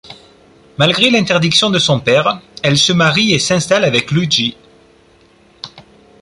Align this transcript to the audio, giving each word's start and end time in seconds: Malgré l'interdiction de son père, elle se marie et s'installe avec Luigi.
Malgré 0.79 1.11
l'interdiction 1.11 1.69
de 1.69 1.77
son 1.77 1.99
père, 1.99 2.41
elle 2.63 2.75
se 2.79 2.91
marie 2.91 3.33
et 3.33 3.37
s'installe 3.37 3.83
avec 3.83 4.09
Luigi. 4.09 4.57